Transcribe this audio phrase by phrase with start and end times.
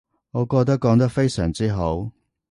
[0.31, 2.09] 我覺得講得非常之好